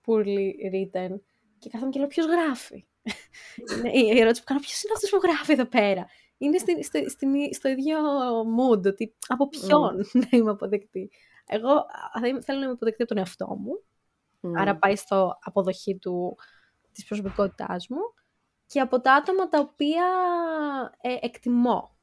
[0.07, 1.21] poorly written.
[1.59, 2.87] Και κάθομαι και λέω ποιος γράφει;
[3.85, 6.07] είναι η ερώτηση που κάνω, ποιος είναι αυτός που γράφει εδώ πέρα;
[6.39, 7.99] Είναι στην, στο, στην, στο ίδιο
[8.59, 11.11] mood, ότι από ποιον να είμαι αποδεκτή.
[11.47, 13.83] Εγώ α, θα είμαι- θέλω να είμαι αποδεκτή από τον εαυτό μου,
[14.41, 14.57] Μμ.
[14.57, 16.37] άρα πάει στο αποδοχή του,
[16.99, 17.99] της προσωπικότητάς μου
[18.67, 20.05] και από τα άτομα τα οποία
[21.01, 21.97] ε, εκτιμώ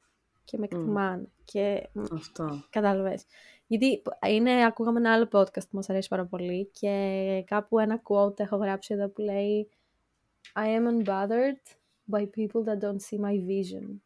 [0.43, 2.63] και με εκτιμάνε και Αυτό.
[2.69, 3.25] Κατάλαβες.
[3.67, 8.39] Γιατί είναι, ακούγαμε ένα άλλο podcast που μας αρέσει πάρα πολύ και κάπου ένα quote
[8.39, 9.69] έχω γράψει εδώ που λέει
[10.53, 11.61] I am unbothered
[12.11, 14.01] by people that don't see my vision.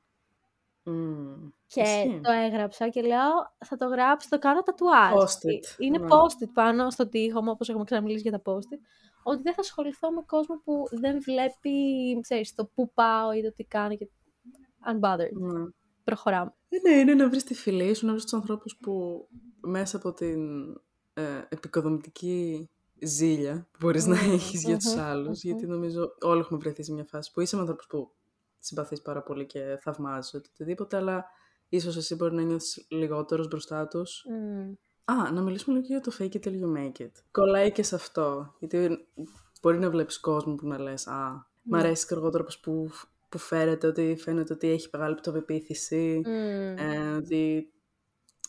[0.91, 1.49] Μμ.
[1.67, 2.19] Και Ισχύει.
[2.23, 3.32] το έγραψα και λέω
[3.65, 5.13] θα το γράψω, θα το κάνω τατουάζ.
[5.13, 6.08] Post-it, Είναι ναι.
[6.10, 8.80] post-it πάνω στο τοίχο μου, όπως έχουμε ξαναμιλήσει για τα post-it,
[9.23, 11.71] ότι δεν θα ασχοληθώ με κόσμο που δεν βλέπει,
[12.21, 14.10] ξέρεις, το που πάω ή το τι κάνω και
[14.86, 15.32] unbothered.
[15.39, 15.63] Ναι.
[16.04, 16.54] Προχωράμε.
[16.69, 19.28] Ε, Ναι, είναι να βρεις τη φιλή σου, να βρεις τους ανθρώπους που
[19.62, 20.39] μέσα από την
[21.13, 22.69] ε, επικοδομητική
[23.02, 25.34] ζήλια που μπορείς να Μμμ, έχεις για τους μμμ, άλλους, μμμ.
[25.52, 28.12] γιατί νομίζω όλοι έχουμε βρεθεί σε μια φάση που είσαι με ανθρώπους που
[28.60, 31.26] συμπαθείς πάρα πολύ και θαυμάζεις ότι οτιδήποτε, αλλά
[31.69, 34.26] ίσως εσύ μπορεί να νιώθεις λιγότερος μπροστά τους.
[34.30, 34.72] Μμ.
[35.12, 37.12] Α, να μιλήσουμε λίγο και για το fake it till you make it.
[37.32, 39.08] Κολλάει και σε αυτό, γιατί
[39.62, 41.80] μπορεί να βλέπεις κόσμο που να λες «Α, μ' Ναι.
[41.80, 42.89] αρέσει και ο τρόπος που,
[43.30, 46.22] που φέρεται, ότι φαίνεται ότι έχει μεγάλη πτωπεποίθηση».
[46.26, 46.30] Μμ.
[46.78, 47.72] Ε, ότι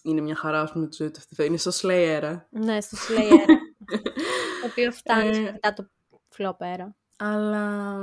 [0.02, 1.44] είναι μια χαρά ας πούμε τη ζωή του αυτή.
[1.46, 2.22] Είναι στο Slayer.
[2.22, 2.46] ε.
[2.50, 3.46] Ναι, στο Slayer.
[4.62, 5.88] το οποίο φτάνει Ε, και μετά το
[6.28, 6.96] φλοπέρα.
[7.18, 7.96] Αλλά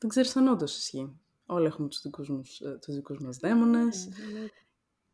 [0.00, 1.20] δεν ξέρεις αν όντως ισχύει.
[1.46, 4.08] Όλοι έχουμε τους δικούς, μας, ε, τους δικούς μας δαίμονες.
[4.32, 4.46] Ναι,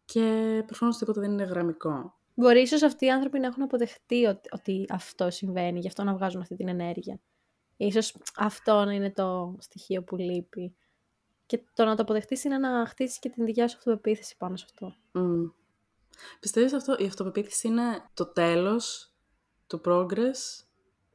[0.05, 2.15] και προφανώς τίποτα δεν είναι γραμμικό.
[2.35, 6.15] Μπορεί ίσως αυτοί οι άνθρωποι να έχουν αποδεχτεί ότι, ότι αυτό συμβαίνει, γι' αυτό να
[6.15, 7.21] βγάζουν αυτή την ενέργεια.
[7.77, 10.77] Ίσως αυτό να είναι το στοιχείο που λείπει.
[11.47, 14.67] Και το να το αποδεχτείς είναι να χτίσεις και την δικιά σου αυτοπεποίθηση πάνω σε
[14.69, 14.95] αυτό.
[15.13, 15.53] Mm.
[16.41, 19.15] Πιστεύεις αυτό, η αυτοπεποίθηση είναι το τέλος
[19.67, 20.65] του progress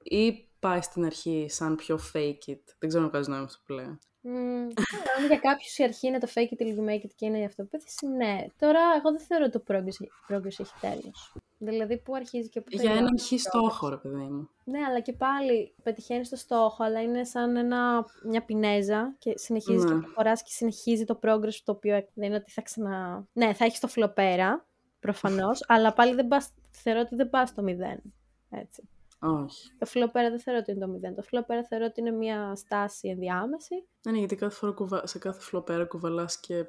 [0.03, 2.63] ή πάει στην αρχή σαν πιο fake it.
[2.79, 3.97] Δεν ξέρω αν βγάζει νόημα αυτό που λέω.
[4.23, 4.71] Mm,
[5.17, 7.39] αν για κάποιους η αρχή είναι το fake it till you make it και είναι
[7.39, 8.45] η αυτοπεποίθηση, ναι.
[8.57, 11.35] Τώρα εγώ δεν θεωρώ ότι το progress, progress έχει τέλος.
[11.57, 14.49] Δηλαδή που αρχίζει και που Για έναν χι στόχο, ρε παιδί μου.
[14.63, 19.83] Ναι, αλλά και πάλι πετυχαίνεις το στόχο, αλλά είναι σαν ένα, μια πινέζα και συνεχίζεις
[19.83, 19.93] ναι.
[19.93, 23.25] και προχωράς και συνεχίζει το progress το οποίο δεν είναι ότι θα ξανα...
[23.33, 24.65] Ναι, θα έχεις το φλοπέρα,
[24.99, 28.01] προφανώς, αλλά πάλι δεν πας, θεωρώ ότι δεν πας στο μηδέν.
[28.49, 28.89] Έτσι.
[29.21, 29.71] Όχι.
[29.77, 31.15] Το φλοπέρα δεν θεωρώ ότι είναι το μηδέν.
[31.15, 33.87] Το φλοπέρα θεωρώ ότι είναι μια στάση ενδιάμεση.
[34.05, 35.07] Ναι, ναι γιατί κάθε φορά κουβα...
[35.07, 36.55] σε κάθε φλοπέρα κουβαλάς και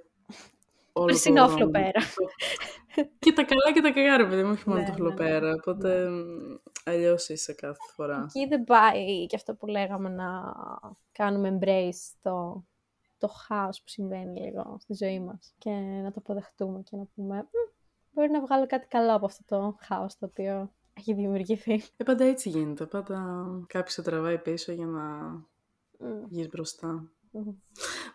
[0.93, 2.01] όλο Περσινό φλοπέρα.
[3.19, 5.47] και τα καλά και τα κακά, ρε παιδί μου, όχι μόνο ναι, το ναι, φλοπέρα.
[5.47, 6.23] Ναι, οπότε ναι.
[6.85, 8.25] αλλιώς είσαι κάθε φορά.
[8.29, 10.55] Εκεί δεν πάει και αυτό που λέγαμε να
[11.13, 12.65] κάνουμε embrace το,
[13.19, 15.71] το χάος που συμβαίνει λίγο στη ζωή μας και
[16.03, 17.49] να το αποδεχτούμε και να πούμε
[18.11, 21.83] μπορεί να βγάλω κάτι καλό από αυτό το χάος το οποίο έχει δημιουργηθεί.
[21.97, 22.87] Ε, πάντα έτσι γίνεται.
[22.87, 25.35] Πάντα κάποιος σε τραβάει πίσω για να
[25.99, 26.29] mm.
[26.29, 27.11] βγεις μπροστά.
[27.33, 27.55] Mm.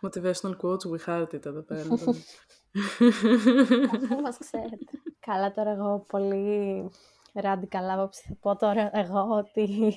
[0.08, 1.88] Motivational quotes, we heart it εδώ πέρα.
[3.94, 4.86] Αυτό μας ξέρετε.
[5.20, 6.90] Καλά τώρα εγώ πολύ
[7.34, 9.94] radical άποψη θα πω τώρα εγώ ότι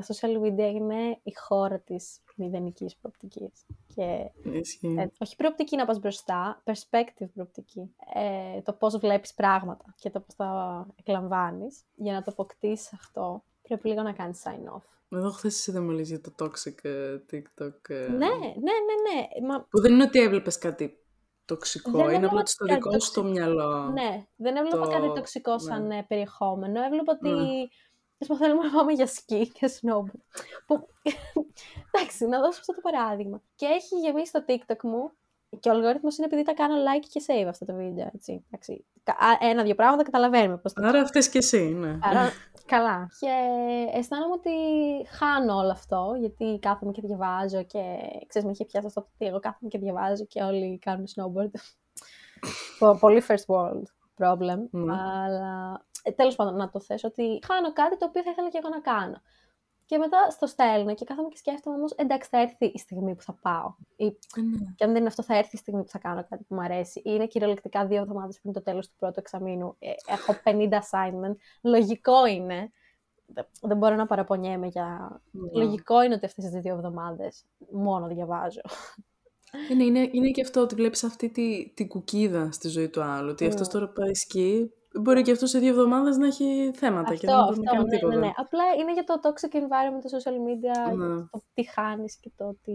[0.00, 3.66] τα social media είναι η χώρα της μηδενικής προοπτικής.
[3.94, 7.94] Και, ε, όχι προοπτική να πας μπροστά, perspective προοπτική.
[8.14, 11.82] Ε, το πώς βλέπεις πράγματα και το πώς τα εκλαμβάνεις.
[11.94, 14.82] Για να το αποκτήσεις αυτό, πρέπει λίγο να κάνεις sign-off.
[15.10, 17.88] Εδώ χθες εσύ δεν μου λες για το toxic ε, TikTok.
[17.88, 19.46] Ε, ναι, ναι, ναι, ναι.
[19.46, 19.60] Μα...
[19.60, 21.02] Που δεν είναι ότι έβλεπες κάτι
[21.44, 23.90] τοξικό, είναι απλά στο δικό σου το μυαλό.
[23.90, 24.90] Ναι, δεν έβλεπα το...
[24.90, 25.58] κάτι τοξικό ναι.
[25.58, 26.04] σαν ναι.
[26.08, 26.82] περιεχόμενο.
[26.84, 27.66] Έβλεπα ότι ναι.
[28.20, 30.20] Ας θέλουμε να πάμε για σκι και snowboard.
[30.66, 30.88] Που...
[31.90, 33.42] Εντάξει, να δώσω αυτό το παράδειγμα.
[33.54, 35.12] Και έχει γεμίσει το TikTok μου
[35.60, 38.44] και ο αλγόριθμος είναι επειδή τα κάνω like και save αυτό το βίντεο, έτσι.
[38.50, 38.86] Εντάξει.
[39.40, 41.98] Ένα-δύο πράγματα καταλαβαίνουμε πώς το Άρα αυτές και εσύ, ναι.
[42.02, 42.30] Άρα,
[42.66, 43.08] καλά.
[43.20, 43.30] Και
[43.94, 44.50] αισθάνομαι ότι
[45.08, 47.80] χάνω όλο αυτό, γιατί κάθομαι και διαβάζω και
[48.26, 51.50] ξέρεις, με είχε πιάσει αυτό ότι εγώ κάθομαι και διαβάζω και όλοι κάνουν snowboard.
[53.00, 53.82] Πολύ first world
[54.18, 54.88] problem, mm.
[55.24, 58.58] αλλά ε, τέλος πάντων να το θέσω ότι χάνω κάτι το οποίο θα ήθελα και
[58.62, 59.20] εγώ να κάνω.
[59.88, 63.22] Και μετά στο στέλνω και κάθομαι και σκέφτομαι όμως, εντάξει, θα έρθει η στιγμή που
[63.22, 63.74] θα πάω.
[63.96, 64.72] Ή, mm.
[64.74, 66.60] Και αν δεν είναι αυτό, θα έρθει η στιγμή που θα κάνω κάτι που μου
[66.60, 67.02] αρέσει.
[67.04, 69.76] Είναι κυριολεκτικά δύο εβδομάδες πριν το τέλος του πρώτου εξαμήνου.
[69.78, 71.36] Ε, έχω 50 assignment.
[71.62, 72.72] Λογικό είναι.
[73.60, 75.20] Δεν μπορώ να παραπονιέμαι για.
[75.30, 75.64] Ναι.
[75.64, 78.60] Λογικό είναι ότι αυτές τις δύο εβδομάδες μόνο διαβάζω.
[79.70, 83.30] Είναι, είναι, είναι και αυτό ότι βλέπεις αυτή τη, τη κουκίδα στη ζωή του άλλου.
[83.30, 83.48] Ότι mm.
[83.48, 87.26] αυτός τώρα πάει σκι, Μπορεί και αυτός σε δύο εβδομάδες να έχει θέματα αυτό, και
[87.26, 88.14] να μην κάνει ναι, τίποτα.
[88.14, 88.32] Ναι, ναι.
[88.36, 91.06] Απλά είναι για το toxic environment, το social media, ναι.
[91.30, 92.72] το τι χάνεις και το τι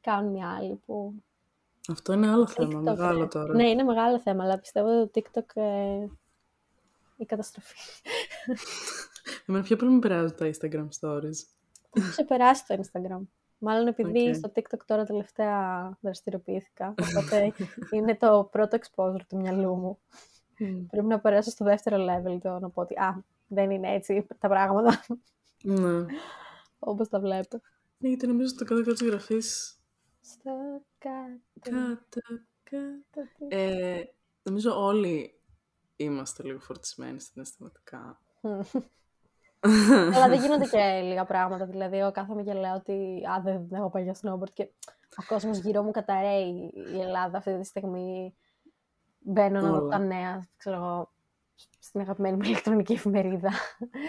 [0.00, 1.14] κάνουν οι άλλοι που...
[1.90, 3.28] Αυτό είναι άλλο θέμα, μεγάλο ναι.
[3.28, 3.54] τώρα.
[3.54, 6.06] Ναι, είναι μεγάλο θέμα, αλλά πιστεύω ότι το TikTok ε,
[7.16, 7.76] η καταστροφή.
[9.46, 11.38] Εμένα πιο πολύ με περάζουν τα Instagram stories.
[11.92, 13.20] Έχω ξεπεράσει το Instagram.
[13.58, 14.36] Μάλλον επειδή okay.
[14.36, 17.52] στο TikTok τώρα τελευταία δραστηριοποιήθηκα, οπότε
[17.90, 19.98] είναι το πρώτο exposure του μυαλού μου.
[20.90, 24.48] Πρέπει να περάσω στο δεύτερο level το να πω ότι α, δεν είναι έτσι τα
[24.48, 25.04] πράγματα.
[25.62, 26.06] Ναι.
[26.78, 27.60] Όπως τα βλέπω.
[27.98, 29.76] Ναι, γιατί νομίζω στο κάτω κάτω γραφής...
[30.20, 31.70] Στο κάτω.
[31.70, 32.20] Κάτω,
[32.62, 33.46] κάτω.
[33.48, 34.02] Ε,
[34.42, 35.40] νομίζω όλοι
[35.96, 38.20] είμαστε λίγο φορτισμένοι συναισθηματικά.
[40.14, 41.66] Αλλά δεν γίνονται και λίγα πράγματα.
[41.66, 44.68] Δηλαδή, εγώ κάθομαι και λέω ότι α, δεν, δεν έχω πάει για snowboard και
[45.16, 48.34] ο κόσμος γύρω μου καταραίει η Ελλάδα αυτή τη στιγμή
[49.24, 51.12] Μπαίνω να δω τα νέα, ξέρω εγώ,
[51.78, 53.50] στην αγαπημένη μου ηλεκτρονική εφημερίδα.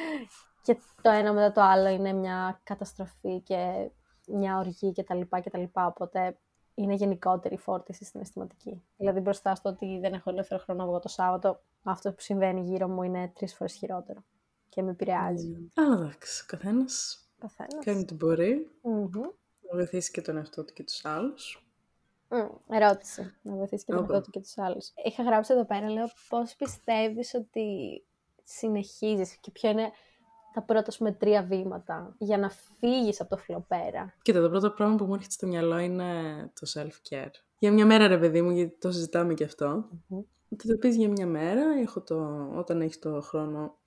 [0.64, 3.92] και το ένα μετά το άλλο είναι μια καταστροφή και
[4.28, 5.22] μια οργή κτλ.
[5.30, 5.64] κτλ.
[5.74, 6.38] Οπότε
[6.76, 8.84] είναι γενικότερη φόρτιση στην αισθηματική.
[8.98, 12.88] Δηλαδή μπροστά στο ότι δεν έχω ελεύθερο χρόνο εγώ το Σάββατο, αυτό που συμβαίνει γύρω
[12.88, 14.24] μου είναι τρεις φορές χειρότερο.
[14.70, 15.56] Και με επηρεάζει.
[15.60, 15.84] Mm.
[15.84, 17.18] Αλλά εντάξει, ο καθένας
[17.84, 18.72] κάνει ό,τι μπορεί.
[18.84, 19.34] Mm-hmm.
[19.72, 21.68] Να βοηθήσει και τον εαυτό του και τους άλλους.
[22.34, 23.34] Mm, ερώτηση.
[23.42, 24.92] Να βοηθήσει και τον εαυτό του και τους άλλους.
[25.06, 27.68] Είχα γράψει εδώ πέρα, λέω, πώς πιστεύεις ότι
[28.44, 29.92] συνεχίζεις και ποιο είναι
[30.54, 34.70] τα πρώτα σου με τρία βήματα για να φύγεις από το φλοπέρα; Κοίτα, το πρώτο
[34.70, 36.04] πράγμα που μου έρχεται στο μυαλό είναι
[36.60, 37.32] το self-care.
[37.58, 39.90] Για μια μέρα, ρε παιδί μου, γιατί το συζητάμε και αυτό.
[39.92, 40.24] Mm-hmm.
[40.68, 43.78] το πεις για μια μέρα, έχω το, όταν έχεις το χρόνο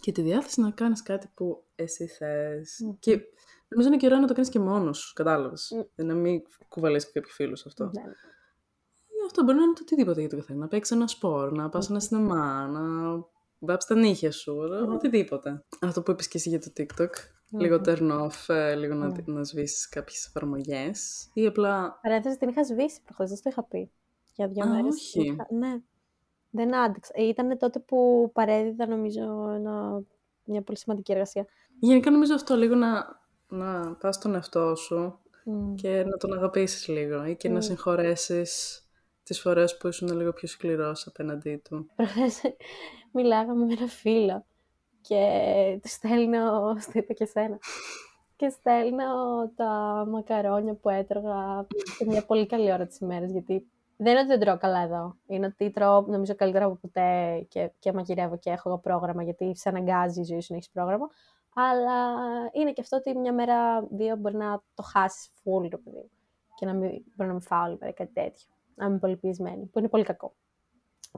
[0.00, 2.96] και τη διάθεση να κάνεις κάτι που εσύ θες.
[2.98, 3.20] Και
[3.68, 5.54] Νομίζω είναι καιρό να το κάνεις και μόνος σου, κατάλαβε.
[5.80, 6.04] Mm.
[6.04, 7.84] Να μην κουβαλέσει και κάποιο φίλο αυτό.
[7.84, 8.02] Ναι.
[9.26, 10.58] αυτό μπορεί να είναι το οτιδήποτε για τον καθένα.
[10.58, 12.80] Να παίξεις ένα σπορ, να πας ένα σινεμά, να
[13.58, 14.56] βάψεις τα νύχια σου,
[14.92, 15.64] οτιδήποτε.
[15.80, 17.10] Αυτό που είπες και εσύ για το TikTok.
[17.50, 21.30] Λίγο turn off, ε, λίγο να, να σβήσεις κάποιες εφαρμογές.
[21.32, 21.98] Ή απλά.
[22.02, 23.90] Παρένθεση την είχα σβήσει προχθές, δεν το είχα πει.
[24.34, 24.94] Για δύο Α, μέρες.
[24.94, 25.36] όχι.
[25.58, 25.82] Ναι.
[26.50, 27.12] Δεν άντεξα.
[27.16, 30.02] Ήταν τότε που παρέδιδα, νομίζω, ένα...
[30.44, 31.46] μια πολύ σημαντική εργασία.
[31.80, 35.74] Γενικά νομίζω αυτό λίγο να, να πας στον εαυτό σου Μμ.
[35.74, 38.82] και να τον αγαπήσεις λίγο ή και να συγχωρέσεις
[39.22, 41.90] τις φορές που ήσουν λίγο πιο σκληρός απέναντί του.
[41.96, 42.40] Προχθές
[43.12, 44.44] μιλάγαμε με ένα φίλο
[45.00, 45.22] και
[45.82, 47.58] του στέλνω, στο είπα και σένα,
[48.36, 49.04] και στέλνω
[49.56, 53.66] τα μακαρόνια που έτρωγα σε μια πολύ καλή ώρα της ημέρας, γιατί
[54.00, 55.16] δεν είναι ότι δεν τρώω καλά εδώ.
[55.26, 59.56] Είναι ότι τρώω νομίζω καλύτερα από ποτέ και, και μαγειρεύω και έχω εγώ πρόγραμμα, γιατί
[59.56, 61.08] σε αναγκάζει η ζωή σου να έχεις πρόγραμμα.
[61.54, 62.16] Αλλά
[62.52, 66.10] είναι και αυτό ότι μια μέρα, δύο μπορεί να το χάσεις full, ρε παιδί μου.
[66.54, 68.46] Και να μην, μπορεί να μην φάω άλλη μέρα κάτι τέτοιο.
[68.74, 70.34] Να είμαι πολύ πιεσμένη, που είναι πολύ κακό.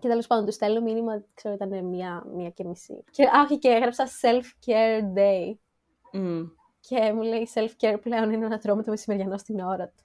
[0.00, 3.04] Και τέλος πάντων του στέλνω μήνυμα, ξέρω ήταν μία, μία και μισή.
[3.10, 5.54] Και, α, όχι, και έγραψα self-care day.
[6.12, 6.42] Μμ,
[6.80, 10.04] Και μου λέει self-care πλέον είναι να τρώμε το μεσημεριανό στην ώρα του.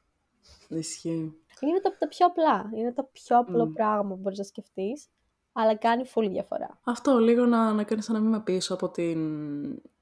[0.77, 1.44] ισχύει.
[1.61, 2.69] Είναι το, το πιο απλά.
[2.73, 5.07] Είναι το πιο απλό πράγμα που μπορείς να σκεφτείς,
[5.53, 6.79] αλλά κάνει full διαφορά.
[6.83, 9.19] Αυτό, λίγο να, να κάνεις ένα βήμα πίσω από την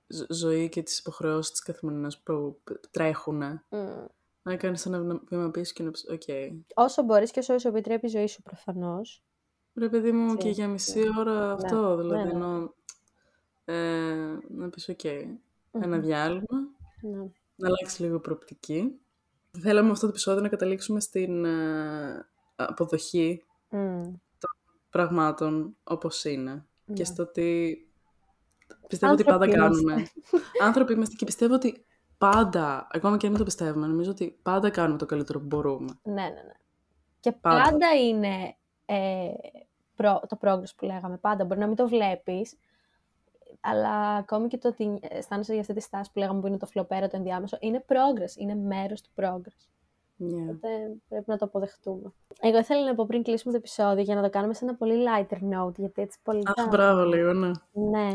[0.07, 2.61] ζ- ζωή και τις υποχρεώσεις της καθημερινάς που
[2.91, 3.37] τρέχουν.
[3.69, 4.05] Μμ.
[4.43, 6.21] Να κάνεις ένα βήμα πίσω και να πεις, οκ.
[6.73, 9.23] Όσο μπορείς και όσο σου επιτρέπει η ζωή σου προφανώς.
[9.75, 12.29] Ρε παιδί μου Έτσι, και για μισή ώρα αυτό, δηλαδή, ναι, ναι.
[12.31, 12.73] ενώ,
[13.65, 15.03] ε, να πεις, οκ,
[15.71, 16.59] ένα διάλειμμα,
[17.01, 17.17] Ναι.
[17.55, 18.99] να αλλάξεις λίγο προοπτική.
[19.61, 24.01] Θέλαμε αυτό το επεισόδιο να καταλήξουμε στην ε, αποδοχή Μμ.
[24.89, 26.65] πραγμάτων όπως είναι.
[26.85, 26.95] Ναι.
[26.95, 27.77] Και στο ότι
[28.87, 29.83] πιστεύω ότι πάντα Άνθρωποι είμαστε.
[29.83, 30.07] κάνουμε.
[30.61, 31.85] Άνθρωποι είμαστε και πιστεύω ότι
[32.17, 35.99] πάντα, ακόμα και αν μην το πιστεύουμε, νομίζω ότι πάντα κάνουμε το καλύτερο που μπορούμε.
[36.03, 36.53] Ναι, ναι, ναι.
[37.19, 37.63] Και Πάντα.
[37.63, 39.31] πάντα, είναι ε,
[39.95, 41.17] προ- το progress που λέγαμε.
[41.17, 41.45] Πάντα.
[41.45, 42.57] Μπορεί να μην το βλέπεις,
[43.65, 46.65] αλλά ακόμη και το ότι αισθάνεσαι για αυτή τη στάση που λέγαμε που είναι το
[46.65, 48.38] φλοπέρα, το ενδιάμεσο, είναι progress.
[48.38, 49.67] Είναι μέρος του progress.
[50.19, 50.49] Yeah.
[50.49, 50.69] Οπότε
[51.10, 52.13] πρέπει να το αποδεχτούμε.
[52.41, 55.04] Εγώ ήθελα να πω πριν κλείσουμε το επεισόδιο για να το κάνουμε σε ένα πολύ
[55.08, 57.52] lighter note, γιατί έτσι πολύ Αχ, θα- μπράβο λίγο, ναι.
[57.71, 58.12] Ναι.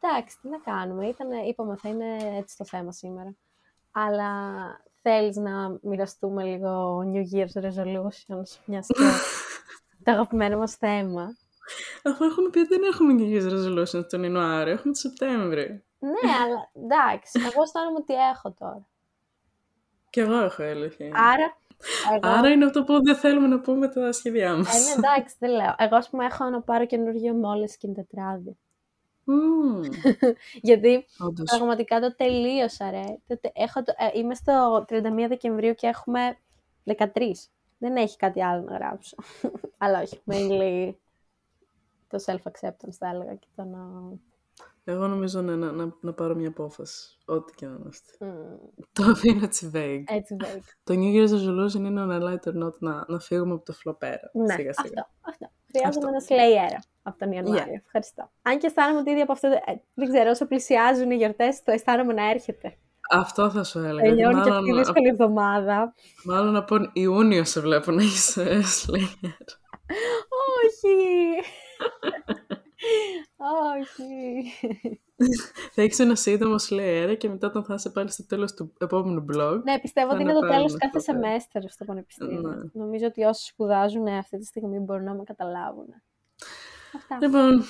[0.00, 1.06] Εντάξει, τι να κάνουμε.
[1.06, 3.34] Ήτανε, είπαμε, θα είναι έτσι το θέμα σήμερα.
[3.90, 4.30] Αλλά
[5.02, 8.94] θέλεις να μοιραστούμε λίγο New Year's resolutions, μιας και
[10.04, 11.36] το αγαπημένο μας θέμα;
[12.04, 15.68] Αφού έχουμε πει ότι δεν έχουμε New Year's resolutions τον Ιανουάριο, έχουμε το Σεπτέμβριο.
[15.98, 18.86] ναι, αλλά εντάξει, εγώ αισθάνομαι ότι έχω τώρα.
[20.10, 21.04] Και εγώ έχω έλεγχη.
[21.14, 21.56] Άρα,
[22.14, 22.34] εγώ...
[22.38, 24.86] Άρα είναι αυτό που δεν θέλουμε να πούμε τα σχέδιά Ε, μας.
[24.86, 25.74] ναι, εντάξει, δεν λέω.
[25.78, 28.56] Εγώ, ας πούμε, έχω να πάρω καινούργιο Moleskine τετράδι.
[29.24, 29.80] Μμμ,
[30.68, 31.56] Γιατί Όντως.
[31.56, 33.04] πραγματικά το τελείωσα, ρε.
[33.26, 33.92] Το τε- Έχω το...
[33.96, 36.36] ε, είμαι στο 31 Δεκεμβρίου και έχουμε
[36.96, 37.06] 13.
[37.78, 39.16] Δεν έχει κάτι άλλο να γράψω.
[39.78, 40.92] Αλλά όχι, mainly
[42.08, 43.78] το self-acceptance θα έλεγα και το να...
[44.84, 47.18] Εγώ νομίζω ναι, να, να, να πάρω μια απόφαση.
[47.24, 48.24] Ό,τι και να είμαστε.
[48.24, 48.56] Μμ,
[48.92, 50.02] Το αφήνω έτσι vague.
[50.06, 50.60] έτσι vague.
[50.84, 54.30] Το New Year's resolution είναι ένα lighter note να, να φύγουμε από το φλοπέρα.
[54.32, 54.72] Ναι, σιγά σιγά.
[54.72, 55.50] αυτό, αυτό.
[55.72, 57.80] Χρειάζομαι ένα slayer από τον Ιανουάριο.
[57.84, 58.30] Ευχαριστώ.
[58.42, 61.72] Αν και αισθάνομαι ότι ήδη από αυτό, ε, δεν ξέρω, όσο πλησιάζουν οι γιορτές, το
[61.72, 62.76] αισθάνομαι να έρχεται.
[63.10, 64.08] Αυτό θα σου έλεγα.
[64.08, 65.94] Τελειώνει και μάλλον, αυτή η δύσκολη εβδομάδα.
[66.24, 69.46] μάλλον από Ιούνιο σε βλέπω να είσαι Slayer.
[70.64, 70.94] Όχι!
[73.76, 74.12] Όχι!
[75.74, 79.24] θα έχεις ένα σύντομο Slayer και μετά όταν θα είσαι πάλι στο τέλος του επόμενου
[79.32, 79.60] blog.
[79.64, 81.20] Ναι, πιστεύω Θα ότι είναι είναι το πάλι τέλος με κάθε αυτό, ναι.
[81.20, 82.40] σεμέστερ στο πανεπιστήμιο.
[82.40, 82.56] Ναι.
[82.72, 85.86] Νομίζω ότι όσοι σπουδάζουν αυτή τη στιγμή μπορούν να με καταλάβουν.
[86.94, 87.18] Αυτά.
[87.20, 87.64] Λοιπόν,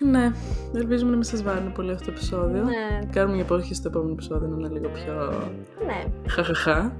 [0.00, 0.32] ναι,
[0.74, 2.62] ελπίζουμε να μην σας βάρουν πολύ αυτό το επεισόδιο.
[2.62, 5.14] Ναι, Κάνουμε μια υπόσχεση στο επόμενο επεισόδιο να είναι λίγο πιο
[5.86, 6.28] ναι.
[6.28, 6.96] χαχαχά.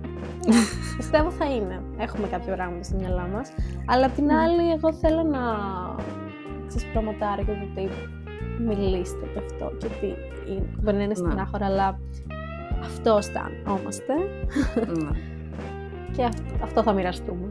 [0.97, 1.83] Πιστεύω θα είναι.
[1.99, 3.53] Έχουμε κάποια πράγματα στο μυαλό μας.
[3.87, 5.41] Αλλά απ' την άλλη, εγώ θέλω να
[6.73, 7.89] σας προμοτάρω και το ότι
[8.65, 9.73] μιλήστε γι' αυτό.
[9.79, 10.07] Και ότι
[10.51, 11.15] είναι- μπορεί να είναι Ναι.
[11.15, 11.99] στενάχωρα, αλλά
[12.81, 14.15] αυτό αισθανόμαστε.
[14.87, 15.11] ναι.
[16.17, 17.47] Και αυτό, αυτό θα μοιραστούμε.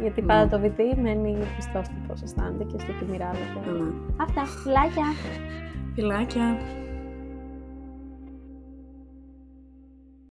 [0.00, 0.26] Γιατί Ναι.
[0.26, 3.60] πάντα το VT μένει πιστός στο πώς αισθάνεται και στο τι μοιράζεται.
[3.78, 3.90] ναι.
[4.16, 4.44] Αυτά.
[4.44, 5.04] Φιλάκια!
[5.94, 6.56] Φιλάκια.